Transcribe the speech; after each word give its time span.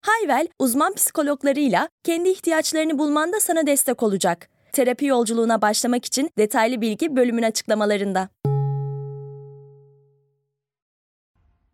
Hayvel, 0.00 0.48
uzman 0.58 0.94
psikologlarıyla 0.94 1.88
kendi 2.04 2.28
ihtiyaçlarını 2.28 2.98
bulmanda 2.98 3.40
sana 3.40 3.66
destek 3.66 4.02
olacak. 4.02 4.48
Terapi 4.72 5.06
yolculuğuna 5.06 5.62
başlamak 5.62 6.04
için 6.04 6.30
detaylı 6.38 6.80
bilgi 6.80 7.16
bölümün 7.16 7.42
açıklamalarında. 7.42 8.28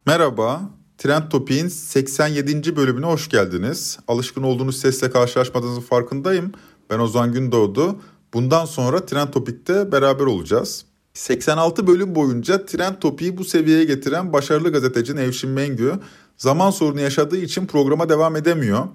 Merhaba, 0.06 0.60
Trend 0.98 1.30
Topik'in 1.30 1.68
87. 1.68 2.76
bölümüne 2.76 3.06
hoş 3.06 3.28
geldiniz. 3.28 3.98
Alışkın 4.08 4.42
olduğunuz 4.42 4.80
sesle 4.80 5.10
karşılaşmadığınızın 5.10 5.80
farkındayım. 5.80 6.52
Ben 6.90 6.98
Ozan 6.98 7.32
Gündoğdu. 7.32 8.00
Bundan 8.34 8.64
sonra 8.64 9.06
Trend 9.06 9.28
Topik'te 9.28 9.92
beraber 9.92 10.24
olacağız. 10.24 10.86
86 11.14 11.86
bölüm 11.86 12.14
boyunca 12.14 12.66
Trend 12.66 12.94
Topik'i 12.94 13.38
bu 13.38 13.44
seviyeye 13.44 13.84
getiren 13.84 14.32
başarılı 14.32 14.72
gazeteci 14.72 15.16
Nevşin 15.16 15.50
Mengü 15.50 15.92
zaman 16.36 16.70
sorunu 16.70 17.00
yaşadığı 17.00 17.36
için 17.36 17.66
programa 17.66 18.08
devam 18.08 18.36
edemiyor. 18.36 18.88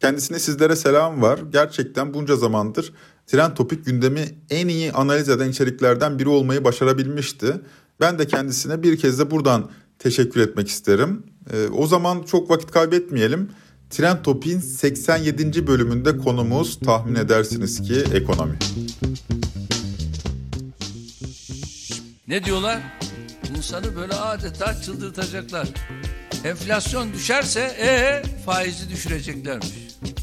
Kendisine 0.00 0.38
sizlere 0.38 0.76
selam 0.76 1.22
var. 1.22 1.40
Gerçekten 1.52 2.14
bunca 2.14 2.36
zamandır 2.36 2.92
Trend 3.28 3.56
Topik 3.56 3.86
gündemi 3.86 4.28
en 4.50 4.68
iyi 4.68 4.92
analiz 4.92 5.28
eden 5.28 5.48
içeriklerden 5.48 6.18
biri 6.18 6.28
olmayı 6.28 6.64
başarabilmişti. 6.64 7.60
Ben 8.00 8.18
de 8.18 8.26
kendisine 8.26 8.82
bir 8.82 8.98
kez 8.98 9.18
de 9.18 9.30
buradan 9.30 9.70
teşekkür 9.98 10.40
etmek 10.40 10.68
isterim. 10.68 11.22
Ee, 11.52 11.68
o 11.68 11.86
zaman 11.86 12.22
çok 12.22 12.50
vakit 12.50 12.70
kaybetmeyelim. 12.70 13.50
Trend 13.90 14.18
Topik'in 14.24 14.60
87. 14.60 15.66
bölümünde 15.66 16.18
konumuz 16.18 16.78
tahmin 16.80 17.14
edersiniz 17.14 17.82
ki 17.82 18.04
ekonomi. 18.14 18.58
Ne 22.28 22.44
diyorlar? 22.44 22.82
İnsanı 23.56 23.96
böyle 23.96 24.14
adeta 24.14 24.80
çıldırtacaklar. 24.82 25.68
Enflasyon 26.44 27.12
düşerse 27.12 27.60
ee 27.60 28.22
faizi 28.46 28.90
düşüreceklermiş. 28.90 29.68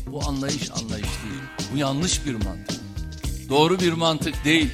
Bu 0.07 0.27
anlayış 0.27 0.71
anlayış 0.71 1.07
değil. 1.07 1.41
Bu 1.73 1.77
yanlış 1.77 2.25
bir 2.25 2.33
mantık. 2.33 2.81
Doğru 3.49 3.79
bir 3.79 3.93
mantık 3.93 4.45
değil. 4.45 4.69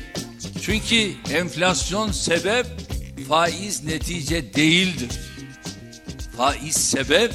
Çünkü 0.62 1.12
enflasyon 1.34 2.12
sebep, 2.12 2.66
faiz 3.28 3.84
netice 3.84 4.54
değildir. 4.54 5.20
Faiz 6.38 6.76
sebep, 6.78 7.34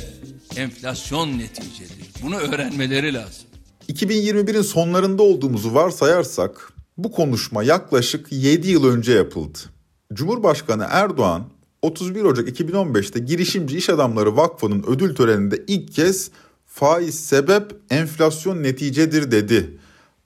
enflasyon 0.57 1.39
neticedir. 1.39 1.97
Bunu 2.23 2.37
öğrenmeleri 2.37 3.15
lazım. 3.15 3.45
2021'in 3.89 4.63
sonlarında 4.63 5.23
olduğumuzu 5.23 5.75
varsayarsak 5.75 6.73
bu 6.97 7.13
konuşma 7.13 7.63
yaklaşık 7.63 8.27
7 8.33 8.69
yıl 8.69 8.85
önce 8.85 9.13
yapıldı. 9.13 9.59
Cumhurbaşkanı 10.13 10.87
Erdoğan 10.91 11.56
31 11.87 12.25
Ocak 12.25 12.49
2015'te 12.49 13.19
Girişimci 13.19 13.79
İş 13.79 13.91
Adamları 13.91 14.37
Vakfı'nın 14.37 14.85
ödül 14.87 15.15
töreninde 15.15 15.65
ilk 15.67 15.93
kez 15.93 16.31
faiz 16.67 17.27
sebep 17.27 17.73
enflasyon 17.91 18.63
neticedir 18.63 19.31
dedi. 19.31 19.79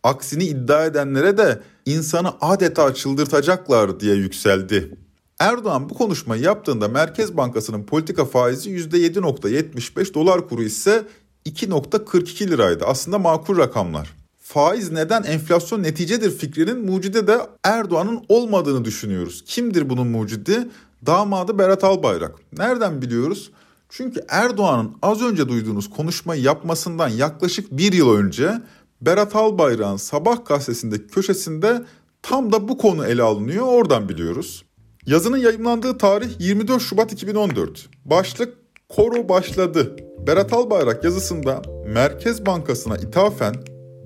Aksini 0.03 0.45
iddia 0.45 0.85
edenlere 0.85 1.39
de 1.39 1.61
insanı 1.87 2.33
adeta 2.41 2.95
çıldırtacaklar 2.95 4.01
diye 4.01 4.15
yükseldi. 4.15 4.99
Erdoğan 5.39 5.91
bu 5.91 5.95
konuşmayı 5.95 6.43
yaptığında 6.43 6.89
Merkez 6.89 7.37
Bankası'nın 7.37 7.83
politika 7.83 8.25
faizi 8.25 8.71
%7.75 8.71 10.15
dolar 10.15 10.49
kuru 10.49 10.63
ise 10.63 11.05
2.42 11.47 12.49
liraydı. 12.49 12.85
Aslında 12.85 13.19
makul 13.19 13.59
rakamlar. 13.59 14.17
Faiz 14.39 14.93
neden 14.93 15.23
enflasyon 15.23 15.83
neticedir 15.83 16.31
fikrinin 16.31 16.85
mucide 16.87 17.27
de 17.27 17.39
Erdoğan'ın 17.65 18.25
olmadığını 18.29 18.85
düşünüyoruz. 18.85 19.45
Kimdir 19.47 19.91
bunun 19.91 20.07
mucidi? 20.07 20.69
Damadı 21.07 21.59
Berat 21.59 21.85
Albayrak. 21.85 22.35
Nereden 22.53 23.03
biliyoruz? 23.03 23.51
Çünkü 23.89 24.21
Erdoğan'ın 24.29 24.93
az 25.03 25.23
önce 25.23 25.49
duyduğunuz 25.49 25.91
konuşmayı 25.91 26.43
yapmasından 26.43 27.09
yaklaşık 27.09 27.73
bir 27.73 27.93
yıl 27.93 28.15
önce 28.15 28.63
Berat 29.01 29.37
Albayrak'ın 29.37 29.97
Sabah 29.97 30.47
gazetesindeki 30.47 31.07
köşesinde 31.07 31.83
tam 32.23 32.53
da 32.53 32.69
bu 32.69 32.79
konu 32.79 33.07
ele 33.07 33.23
alınıyor 33.23 33.67
oradan 33.67 34.09
biliyoruz. 34.09 34.65
Yazının 35.07 35.37
yayınlandığı 35.37 35.99
tarih 35.99 36.31
24 36.39 36.83
Şubat 36.83 37.13
2014. 37.13 37.89
Başlık 38.05 38.55
Koro 38.89 39.29
başladı. 39.29 39.97
Berat 40.27 40.53
Albayrak 40.53 41.05
yazısında 41.05 41.63
Merkez 41.87 42.47
Bankası'na 42.47 42.97
ithafen 42.97 43.55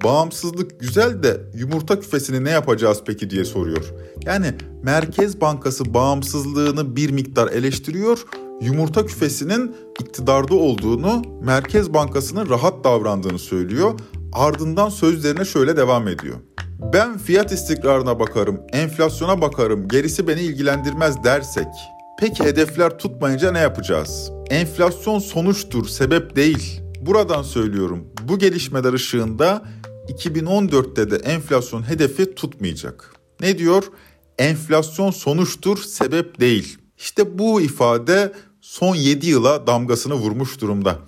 bağımsızlık 0.05 0.81
güzel 0.81 1.23
de 1.23 1.41
yumurta 1.55 2.01
küfesini 2.01 2.45
ne 2.45 2.51
yapacağız 2.51 3.03
peki 3.07 3.31
diye 3.31 3.45
soruyor. 3.45 3.85
Yani 4.25 4.55
Merkez 4.83 5.41
Bankası 5.41 5.95
bağımsızlığını 5.95 6.97
bir 6.97 7.11
miktar 7.11 7.49
eleştiriyor. 7.49 8.27
Yumurta 8.61 9.07
küfesinin 9.07 9.77
iktidarda 10.01 10.55
olduğunu, 10.55 11.23
Merkez 11.43 11.95
Bankası'nın 11.95 12.49
rahat 12.49 12.85
davrandığını 12.85 13.39
söylüyor. 13.39 13.93
Ardından 14.33 14.89
sözlerine 14.89 15.45
şöyle 15.45 15.77
devam 15.77 16.09
ediyor. 16.09 16.37
Ben 16.93 17.19
fiyat 17.19 17.53
istikrarına 17.53 18.21
bakarım, 18.21 18.61
enflasyona 18.73 19.41
bakarım, 19.41 19.89
gerisi 19.89 20.29
beni 20.29 20.41
ilgilendirmez 20.41 21.25
dersek. 21.25 21.67
Peki 22.19 22.45
hedefler 22.45 22.99
tutmayınca 22.99 23.53
ne 23.53 23.59
yapacağız? 23.59 24.33
Enflasyon 24.51 25.19
sonuçtur, 25.19 25.87
sebep 25.87 26.37
değil. 26.37 26.81
Buradan 27.01 27.43
söylüyorum. 27.43 28.05
Bu 28.29 28.39
gelişmeler 28.39 28.93
ışığında 28.93 29.63
2014'te 30.09 31.11
de 31.11 31.17
enflasyon 31.17 31.89
hedefi 31.89 32.35
tutmayacak. 32.35 33.15
Ne 33.41 33.59
diyor? 33.59 33.85
Enflasyon 34.39 35.11
sonuçtur, 35.11 35.79
sebep 35.79 36.41
değil. 36.41 36.79
İşte 36.99 37.39
bu 37.39 37.61
ifade 37.61 38.33
son 38.61 38.95
7 38.95 39.27
yıla 39.27 39.67
damgasını 39.67 40.15
vurmuş 40.15 40.61
durumda. 40.61 40.99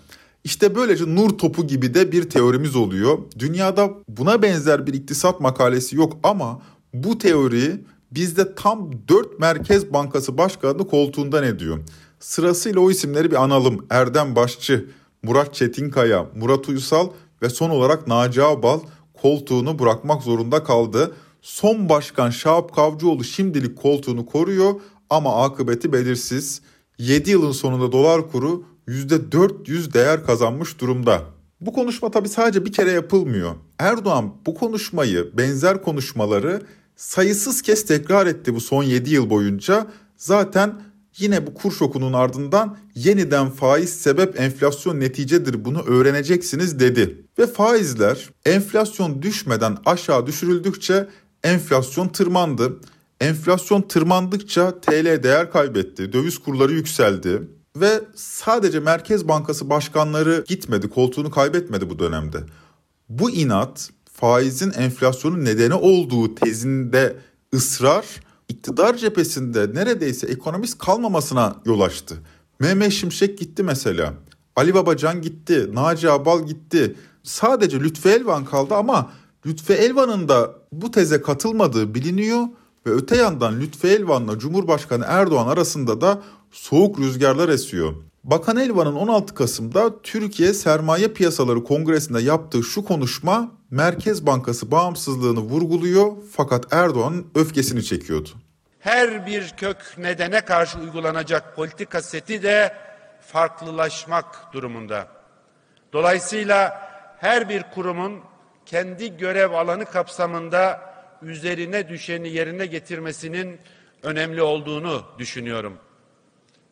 İşte 0.44 0.74
böylece 0.74 1.14
nur 1.14 1.30
topu 1.30 1.66
gibi 1.66 1.94
de 1.94 2.12
bir 2.12 2.30
teorimiz 2.30 2.76
oluyor. 2.76 3.18
Dünyada 3.38 3.90
buna 4.08 4.42
benzer 4.42 4.86
bir 4.86 4.94
iktisat 4.94 5.40
makalesi 5.40 5.96
yok 5.96 6.18
ama 6.22 6.62
bu 6.94 7.18
teori 7.18 7.84
bizde 8.10 8.54
tam 8.54 8.90
4 9.08 9.40
Merkez 9.40 9.92
Bankası 9.92 10.38
Başkanı 10.38 10.88
koltuğundan 10.88 11.44
ediyor. 11.44 11.78
Sırasıyla 12.20 12.80
o 12.80 12.90
isimleri 12.90 13.30
bir 13.30 13.42
analım. 13.42 13.86
Erdem 13.90 14.36
Başçı, 14.36 14.86
Murat 15.22 15.54
Çetinkaya, 15.54 16.26
Murat 16.34 16.68
Uysal 16.68 17.08
ve 17.42 17.50
son 17.50 17.70
olarak 17.70 18.06
Naci 18.06 18.42
Ağbal 18.42 18.80
koltuğunu 19.14 19.78
bırakmak 19.78 20.22
zorunda 20.22 20.64
kaldı. 20.64 21.14
Son 21.42 21.88
başkan 21.88 22.30
Şahap 22.30 22.74
Kavcıoğlu 22.74 23.24
şimdilik 23.24 23.78
koltuğunu 23.78 24.26
koruyor 24.26 24.74
ama 25.10 25.44
akıbeti 25.44 25.92
belirsiz. 25.92 26.62
7 26.98 27.30
yılın 27.30 27.52
sonunda 27.52 27.92
dolar 27.92 28.30
kuru 28.30 28.64
%400 28.88 29.92
değer 29.92 30.26
kazanmış 30.26 30.80
durumda. 30.80 31.22
Bu 31.60 31.72
konuşma 31.72 32.10
tabii 32.10 32.28
sadece 32.28 32.64
bir 32.64 32.72
kere 32.72 32.90
yapılmıyor. 32.90 33.54
Erdoğan 33.78 34.34
bu 34.46 34.54
konuşmayı, 34.54 35.30
benzer 35.38 35.82
konuşmaları 35.82 36.62
sayısız 36.96 37.62
kez 37.62 37.84
tekrar 37.86 38.26
etti 38.26 38.54
bu 38.54 38.60
son 38.60 38.82
7 38.82 39.10
yıl 39.10 39.30
boyunca. 39.30 39.86
Zaten 40.16 40.80
yine 41.18 41.46
bu 41.46 41.54
kur 41.54 41.72
şokunun 41.72 42.12
ardından 42.12 42.78
yeniden 42.94 43.50
faiz 43.50 43.90
sebep 44.00 44.40
enflasyon 44.40 45.00
neticedir 45.00 45.64
bunu 45.64 45.82
öğreneceksiniz 45.82 46.80
dedi. 46.80 47.24
Ve 47.38 47.46
faizler 47.46 48.30
enflasyon 48.44 49.22
düşmeden 49.22 49.76
aşağı 49.86 50.26
düşürüldükçe 50.26 51.08
enflasyon 51.42 52.08
tırmandı. 52.08 52.80
Enflasyon 53.20 53.82
tırmandıkça 53.82 54.80
TL 54.80 55.22
değer 55.22 55.50
kaybetti, 55.50 56.12
döviz 56.12 56.38
kurları 56.38 56.72
yükseldi 56.72 57.42
ve 57.76 58.00
sadece 58.14 58.80
Merkez 58.80 59.28
Bankası 59.28 59.70
başkanları 59.70 60.44
gitmedi, 60.48 60.88
koltuğunu 60.88 61.30
kaybetmedi 61.30 61.90
bu 61.90 61.98
dönemde. 61.98 62.38
Bu 63.08 63.30
inat 63.30 63.90
faizin 64.12 64.70
enflasyonun 64.70 65.44
nedeni 65.44 65.74
olduğu 65.74 66.34
tezinde 66.34 67.16
ısrar 67.54 68.04
iktidar 68.48 68.96
cephesinde 68.96 69.74
neredeyse 69.74 70.26
ekonomist 70.26 70.78
kalmamasına 70.78 71.56
yol 71.64 71.80
açtı. 71.80 72.14
Mehmet 72.60 72.92
Şimşek 72.92 73.38
gitti 73.38 73.62
mesela. 73.62 74.14
Ali 74.56 74.74
Babacan 74.74 75.22
gitti, 75.22 75.70
Naci 75.72 76.10
Abal 76.10 76.46
gitti. 76.46 76.96
Sadece 77.22 77.80
Lütfü 77.80 78.08
Elvan 78.08 78.44
kaldı 78.44 78.74
ama 78.74 79.12
Lütfü 79.46 79.72
Elvan'ın 79.72 80.28
da 80.28 80.54
bu 80.72 80.90
teze 80.90 81.22
katılmadığı 81.22 81.94
biliniyor 81.94 82.42
ve 82.86 82.90
öte 82.90 83.16
yandan 83.16 83.60
Lütfü 83.60 83.88
Elvan'la 83.88 84.38
Cumhurbaşkanı 84.38 85.04
Erdoğan 85.08 85.48
arasında 85.48 86.00
da 86.00 86.22
soğuk 86.52 86.98
rüzgarlar 86.98 87.48
esiyor. 87.48 87.94
Bakan 88.26 88.56
Elvan'ın 88.56 88.94
16 88.94 89.34
Kasım'da 89.34 90.02
Türkiye 90.02 90.52
Sermaye 90.52 91.08
Piyasaları 91.08 91.64
Kongresi'nde 91.64 92.20
yaptığı 92.20 92.62
şu 92.62 92.84
konuşma 92.84 93.52
Merkez 93.70 94.26
Bankası 94.26 94.70
bağımsızlığını 94.70 95.40
vurguluyor 95.40 96.12
fakat 96.32 96.72
Erdoğan'ın 96.72 97.26
öfkesini 97.34 97.84
çekiyordu. 97.84 98.28
Her 98.78 99.26
bir 99.26 99.48
kök 99.56 99.94
nedene 99.98 100.40
karşı 100.40 100.78
uygulanacak 100.78 101.56
politika 101.56 102.02
seti 102.02 102.42
de 102.42 102.74
farklılaşmak 103.20 104.52
durumunda. 104.52 105.08
Dolayısıyla 105.92 106.90
her 107.18 107.48
bir 107.48 107.62
kurumun 107.74 108.20
kendi 108.66 109.16
görev 109.16 109.52
alanı 109.52 109.84
kapsamında 109.84 110.80
üzerine 111.22 111.88
düşeni 111.88 112.28
yerine 112.28 112.66
getirmesinin 112.66 113.58
önemli 114.02 114.42
olduğunu 114.42 115.02
düşünüyorum. 115.18 115.78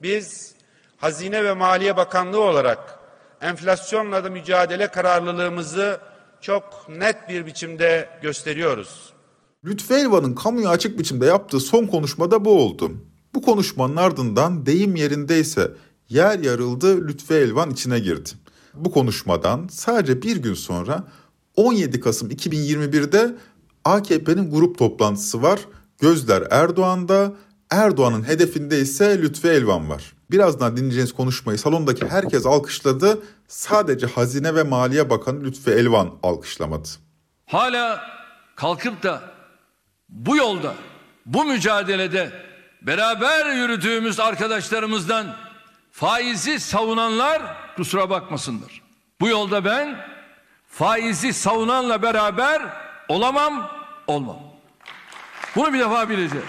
Biz 0.03 0.54
Hazine 1.05 1.45
ve 1.45 1.53
Maliye 1.55 1.97
Bakanlığı 1.97 2.41
olarak 2.41 2.99
enflasyonla 3.41 4.25
da 4.25 4.31
mücadele 4.31 4.89
kararlılığımızı 4.89 6.01
çok 6.41 6.89
net 6.89 7.29
bir 7.29 7.47
biçimde 7.47 8.09
gösteriyoruz. 8.23 9.13
Lütfü 9.65 9.95
Elvan'ın 9.95 10.35
kamuya 10.35 10.71
açık 10.71 10.99
biçimde 10.99 11.27
yaptığı 11.27 11.61
son 11.61 11.87
konuşmada 11.87 12.45
bu 12.45 12.51
oldu. 12.51 12.93
Bu 13.35 13.43
konuşmanın 13.43 13.97
ardından 13.97 14.67
deyim 14.67 14.97
yerindeyse 14.97 15.71
yer 16.09 16.39
yarıldı 16.39 17.09
Lütfü 17.09 17.35
Elvan 17.35 17.71
içine 17.71 17.99
girdi. 17.99 18.31
Bu 18.75 18.93
konuşmadan 18.93 19.69
sadece 19.71 20.23
bir 20.23 20.37
gün 20.37 20.55
sonra 20.55 21.05
17 21.57 22.01
Kasım 22.01 22.31
2021'de 22.31 23.37
AKP'nin 23.85 24.51
grup 24.51 24.79
toplantısı 24.79 25.43
var. 25.43 25.61
Gözler 25.99 26.47
Erdoğan'da, 26.51 27.33
Erdoğan'ın 27.71 28.29
hedefinde 28.29 28.81
ise 28.81 29.23
Lütfü 29.23 29.49
Elvan 29.49 29.91
var. 29.91 30.14
Birazdan 30.31 30.77
dinleyeceğiniz 30.77 31.13
konuşmayı 31.13 31.59
salondaki 31.59 32.09
herkes 32.09 32.47
alkışladı. 32.47 33.23
Sadece 33.49 34.07
Hazine 34.07 34.55
ve 34.55 34.63
Maliye 34.63 35.11
Bakanı 35.11 35.45
Lütfü 35.45 35.71
Elvan 35.71 36.11
alkışlamadı. 36.23 36.89
Hala 37.47 38.01
kalkıp 38.57 39.03
da 39.03 39.23
bu 40.09 40.37
yolda, 40.37 40.75
bu 41.27 41.45
mücadelede 41.45 42.33
beraber 42.83 43.55
yürüdüğümüz 43.55 44.21
arkadaşlarımızdan 44.21 45.37
faizi 45.91 46.61
savunanlar 46.61 47.43
kusura 47.77 48.11
bakmasınlar. 48.11 48.83
Bu 49.21 49.29
yolda 49.29 49.65
ben 49.65 50.07
faizi 50.69 51.33
savunanla 51.33 52.03
beraber 52.03 52.63
olamam, 53.09 53.71
olmam. 54.07 54.39
Bunu 55.57 55.73
bir 55.73 55.79
defa 55.79 56.09
bileceğiz. 56.09 56.47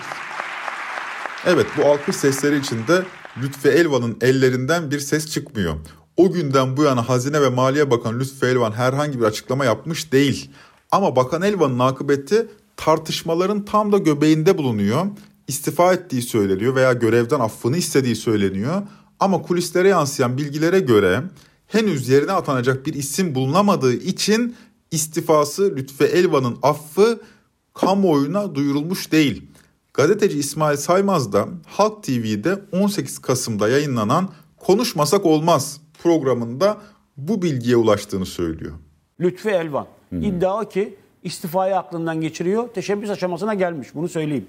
Evet 1.46 1.68
bu 1.78 1.86
alkış 1.86 2.16
sesleri 2.16 2.60
içinde 2.60 3.04
Lütfü 3.42 3.70
Elvan'ın 3.70 4.18
ellerinden 4.22 4.92
bir 4.92 5.00
ses 5.00 5.28
çıkmıyor. 5.32 5.76
O 6.18 6.32
günden 6.32 6.78
bu 6.78 6.84
yana 6.84 7.10
Hazine 7.10 7.42
ve 7.42 7.50
Maliye 7.50 7.92
Bakanı 7.92 8.20
Lütfü 8.20 8.46
Elvan 8.46 8.72
herhangi 8.72 9.20
bir 9.20 9.26
açıklama 9.26 9.66
yapmış 9.66 10.12
değil. 10.12 10.50
Ama 10.92 11.16
Bakan 11.16 11.42
Elvan'ın 11.42 11.80
akıbeti 11.80 12.48
tartışmaların 12.78 13.66
tam 13.66 13.92
da 13.92 13.98
göbeğinde 13.98 14.58
bulunuyor. 14.58 15.06
İstifa 15.48 15.94
ettiği 15.94 16.22
söyleniyor 16.22 16.76
veya 16.76 16.94
görevden 16.94 17.40
affını 17.40 17.78
istediği 17.78 18.16
söyleniyor. 18.16 18.82
Ama 19.20 19.42
kulislere 19.42 19.88
yansıyan 19.88 20.38
bilgilere 20.38 20.80
göre 20.80 21.24
henüz 21.68 22.10
yerine 22.10 22.32
atanacak 22.32 22.86
bir 22.86 22.94
isim 22.94 23.36
bulunamadığı 23.36 23.94
için 23.94 24.56
istifası 24.92 25.76
Lütfü 25.76 26.04
Elvan'ın 26.04 26.58
affı 26.62 27.22
kamuoyuna 27.74 28.56
duyurulmuş 28.56 29.12
değil. 29.12 29.44
Gazeteci 29.98 30.40
İsmail 30.40 30.78
Saymaz 30.78 31.34
da 31.34 31.48
Halk 31.68 32.04
TV'de 32.04 32.56
18 32.72 33.20
Kasım'da 33.20 33.70
yayınlanan 33.70 34.30
Konuşmasak 34.58 35.26
Olmaz 35.26 35.82
programında 36.04 36.78
bu 37.18 37.42
bilgiye 37.42 37.76
ulaştığını 37.76 38.26
söylüyor. 38.26 38.74
Lütfi 39.20 39.50
Elvan. 39.50 39.88
İddia 40.12 40.62
o 40.62 40.70
ki 40.70 40.96
istifayı 41.24 41.78
aklından 41.78 42.22
geçiriyor. 42.22 42.68
Teşebbüs 42.68 43.10
aşamasına 43.10 43.54
gelmiş. 43.54 43.88
Bunu 43.96 44.08
söyleyeyim. 44.08 44.48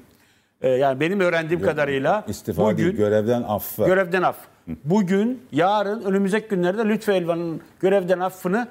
Ee, 0.61 0.69
yani 0.69 1.01
benim 1.01 1.21
öğrendiğim 1.21 1.63
kadarıyla 1.63 2.25
İstifa 2.29 2.65
bugün 2.65 2.85
değil, 2.85 2.97
görevden 2.97 3.43
affı. 3.43 3.87
görevden 3.87 4.23
af. 4.23 4.37
Bugün, 4.85 5.43
yarın, 5.53 6.03
önümüzdeki 6.03 6.49
günlerde 6.49 6.85
Lütfi 6.85 7.13
Elvan'ın 7.13 7.61
görevden 7.81 8.21
affını 8.21 8.69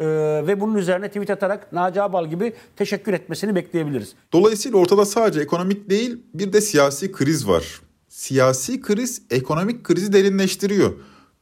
e, 0.00 0.06
ve 0.46 0.60
bunun 0.60 0.74
üzerine 0.74 1.08
tweet 1.08 1.30
atarak 1.30 1.72
Naci 1.72 2.02
Abal 2.02 2.30
gibi 2.30 2.52
teşekkür 2.76 3.12
etmesini 3.12 3.54
bekleyebiliriz. 3.54 4.14
Dolayısıyla 4.32 4.78
ortada 4.78 5.06
sadece 5.06 5.40
ekonomik 5.40 5.90
değil 5.90 6.18
bir 6.34 6.52
de 6.52 6.60
siyasi 6.60 7.12
kriz 7.12 7.48
var. 7.48 7.80
Siyasi 8.08 8.80
kriz 8.80 9.22
ekonomik 9.30 9.84
krizi 9.84 10.12
derinleştiriyor. 10.12 10.92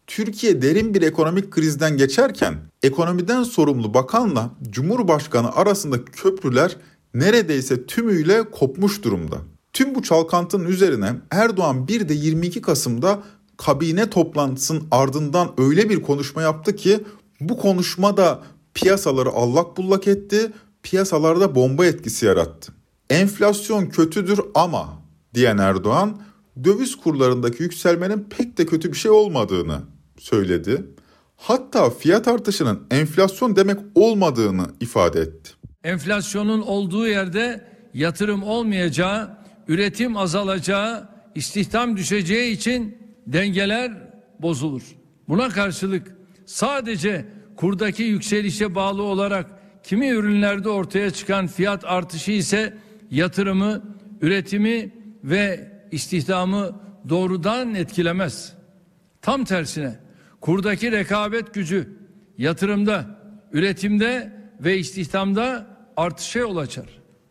Türkiye 0.06 0.62
derin 0.62 0.94
bir 0.94 1.02
ekonomik 1.02 1.50
krizden 1.50 1.96
geçerken 1.96 2.54
ekonomiden 2.82 3.42
sorumlu 3.42 3.94
bakanla 3.94 4.50
Cumhurbaşkanı 4.70 5.52
arasındaki 5.52 6.12
köprüler 6.12 6.76
neredeyse 7.14 7.86
tümüyle 7.86 8.50
kopmuş 8.50 9.02
durumda. 9.02 9.36
Tüm 9.72 9.94
bu 9.94 10.02
çalkantının 10.02 10.64
üzerine 10.64 11.12
Erdoğan 11.30 11.88
bir 11.88 12.08
de 12.08 12.14
22 12.14 12.62
Kasım'da 12.62 13.22
kabine 13.56 14.10
toplantısının 14.10 14.82
ardından 14.90 15.52
öyle 15.58 15.88
bir 15.88 16.02
konuşma 16.02 16.42
yaptı 16.42 16.76
ki 16.76 17.00
bu 17.48 17.58
konuşma 17.58 18.16
da 18.16 18.42
piyasaları 18.74 19.28
allak 19.28 19.76
bullak 19.76 20.08
etti, 20.08 20.52
piyasalarda 20.82 21.54
bomba 21.54 21.86
etkisi 21.86 22.26
yarattı. 22.26 22.72
Enflasyon 23.10 23.86
kötüdür 23.86 24.40
ama 24.54 24.88
diyen 25.34 25.58
Erdoğan 25.58 26.22
döviz 26.64 26.96
kurlarındaki 26.96 27.62
yükselmenin 27.62 28.26
pek 28.30 28.58
de 28.58 28.66
kötü 28.66 28.92
bir 28.92 28.96
şey 28.96 29.10
olmadığını 29.10 29.78
söyledi. 30.18 30.84
Hatta 31.36 31.90
fiyat 31.90 32.28
artışının 32.28 32.80
enflasyon 32.90 33.56
demek 33.56 33.78
olmadığını 33.94 34.66
ifade 34.80 35.20
etti. 35.20 35.50
Enflasyonun 35.84 36.60
olduğu 36.60 37.06
yerde 37.06 37.68
yatırım 37.94 38.42
olmayacağı, 38.42 39.30
üretim 39.68 40.16
azalacağı, 40.16 41.08
istihdam 41.34 41.96
düşeceği 41.96 42.52
için 42.52 42.98
dengeler 43.26 43.92
bozulur. 44.38 44.82
Buna 45.28 45.48
karşılık 45.48 46.16
sadece 46.52 47.26
kurdaki 47.56 48.02
yükselişe 48.02 48.74
bağlı 48.74 49.02
olarak 49.02 49.50
kimi 49.82 50.08
ürünlerde 50.08 50.68
ortaya 50.68 51.10
çıkan 51.10 51.46
fiyat 51.46 51.84
artışı 51.84 52.32
ise 52.32 52.78
yatırımı, 53.10 53.82
üretimi 54.20 54.94
ve 55.24 55.72
istihdamı 55.90 56.80
doğrudan 57.08 57.74
etkilemez. 57.74 58.52
Tam 59.22 59.44
tersine 59.44 59.98
kurdaki 60.40 60.92
rekabet 60.92 61.54
gücü 61.54 61.88
yatırımda, 62.38 63.06
üretimde 63.52 64.32
ve 64.60 64.78
istihdamda 64.78 65.66
artışa 65.96 66.38
yol 66.38 66.56
açar. 66.56 66.86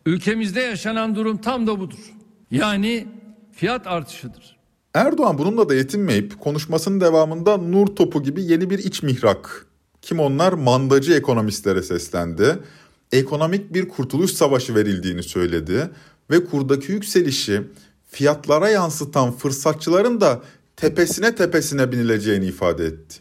Ülkemizde 0.06 0.60
yaşanan 0.60 1.14
durum 1.14 1.36
tam 1.36 1.66
da 1.66 1.80
budur. 1.80 2.12
Yani 2.50 3.06
fiyat 3.52 3.86
artışıdır. 3.86 4.61
Erdoğan 4.94 5.38
bununla 5.38 5.68
da 5.68 5.74
yetinmeyip 5.74 6.40
konuşmasının 6.40 7.00
devamında 7.00 7.56
nur 7.56 7.86
topu 7.86 8.22
gibi 8.22 8.42
yeni 8.44 8.70
bir 8.70 8.78
iç 8.78 9.02
mihrak. 9.02 9.66
Kim 10.02 10.20
onlar? 10.20 10.52
Mandacı 10.52 11.14
ekonomistlere 11.14 11.82
seslendi. 11.82 12.58
Ekonomik 13.12 13.74
bir 13.74 13.88
kurtuluş 13.88 14.30
savaşı 14.30 14.74
verildiğini 14.74 15.22
söyledi 15.22 15.90
ve 16.30 16.44
kurdaki 16.44 16.92
yükselişi 16.92 17.62
fiyatlara 18.08 18.68
yansıtan 18.68 19.32
fırsatçıların 19.32 20.20
da 20.20 20.42
tepesine 20.76 21.34
tepesine 21.34 21.92
binileceğini 21.92 22.46
ifade 22.46 22.84
etti. 22.84 23.20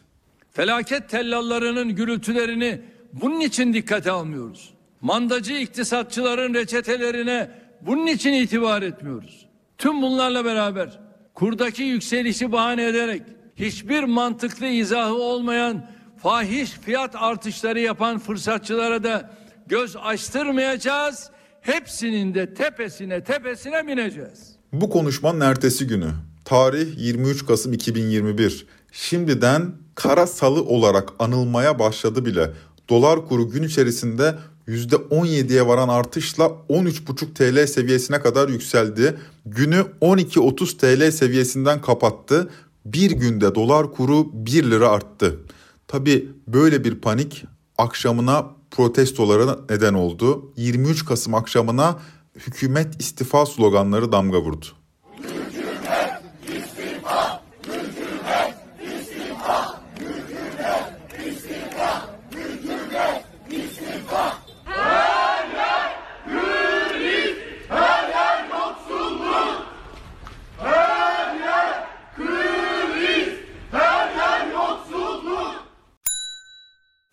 Felaket 0.51 1.09
tellallarının 1.09 1.95
gürültülerini 1.95 2.81
bunun 3.13 3.39
için 3.39 3.73
dikkate 3.73 4.11
almıyoruz. 4.11 4.73
Mandacı 5.01 5.53
iktisatçıların 5.53 6.53
reçetelerine 6.53 7.51
bunun 7.81 8.07
için 8.07 8.33
itibar 8.33 8.81
etmiyoruz. 8.81 9.45
Tüm 9.77 10.01
bunlarla 10.01 10.45
beraber 10.45 11.10
kurdaki 11.41 11.83
yükselişi 11.83 12.51
bahane 12.51 12.87
ederek 12.87 13.21
hiçbir 13.55 14.03
mantıklı 14.03 14.65
izahı 14.65 15.13
olmayan 15.13 15.85
fahiş 16.17 16.69
fiyat 16.69 17.15
artışları 17.15 17.79
yapan 17.79 18.19
fırsatçılara 18.19 19.03
da 19.03 19.31
göz 19.67 19.95
açtırmayacağız. 19.95 21.29
Hepsinin 21.61 22.33
de 22.33 22.53
tepesine 22.53 23.23
tepesine 23.23 23.87
bineceğiz. 23.87 24.55
Bu 24.73 24.89
konuşmanın 24.89 25.39
ertesi 25.39 25.87
günü 25.87 26.11
tarih 26.45 26.97
23 26.97 27.45
Kasım 27.45 27.73
2021 27.73 28.67
şimdiden 28.91 29.71
kara 29.95 30.27
salı 30.27 30.63
olarak 30.63 31.09
anılmaya 31.19 31.79
başladı 31.79 32.25
bile. 32.25 32.51
Dolar 32.89 33.27
kuru 33.27 33.49
gün 33.49 33.63
içerisinde 33.63 34.35
%17'ye 34.67 35.67
varan 35.67 35.89
artışla 35.89 36.51
13,5 36.69 37.33
TL 37.33 37.67
seviyesine 37.67 38.21
kadar 38.21 38.49
yükseldi. 38.49 39.17
Günü 39.45 39.85
12.30 40.01 40.77
TL 40.77 41.11
seviyesinden 41.11 41.81
kapattı. 41.81 42.49
Bir 42.85 43.11
günde 43.11 43.55
dolar 43.55 43.91
kuru 43.91 44.27
1 44.33 44.63
lira 44.63 44.89
arttı. 44.89 45.39
Tabi 45.87 46.29
böyle 46.47 46.83
bir 46.83 46.95
panik 46.95 47.45
akşamına 47.77 48.45
protestolara 48.71 49.59
neden 49.69 49.93
oldu. 49.93 50.53
23 50.57 51.05
Kasım 51.05 51.35
akşamına 51.35 51.99
hükümet 52.35 53.01
istifa 53.01 53.45
sloganları 53.45 54.11
damga 54.11 54.41
vurdu. 54.41 54.65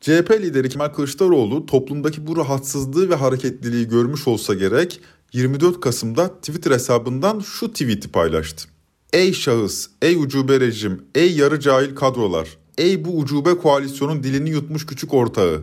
CHP 0.00 0.30
lideri 0.30 0.68
Kemal 0.68 0.88
Kılıçdaroğlu 0.88 1.66
toplumdaki 1.66 2.26
bu 2.26 2.36
rahatsızlığı 2.36 3.10
ve 3.10 3.14
hareketliliği 3.14 3.88
görmüş 3.88 4.28
olsa 4.28 4.54
gerek 4.54 5.00
24 5.32 5.80
Kasım'da 5.80 6.28
Twitter 6.28 6.70
hesabından 6.70 7.40
şu 7.40 7.72
tweet'i 7.72 8.08
paylaştı. 8.08 8.68
Ey 9.12 9.32
şahıs, 9.32 9.88
ey 10.02 10.16
ucube 10.16 10.60
rejim, 10.60 11.04
ey 11.14 11.36
yarı 11.36 11.60
cahil 11.60 11.94
kadrolar, 11.94 12.48
ey 12.78 13.04
bu 13.04 13.18
ucube 13.18 13.58
koalisyonun 13.58 14.22
dilini 14.22 14.50
yutmuş 14.50 14.86
küçük 14.86 15.14
ortağı. 15.14 15.62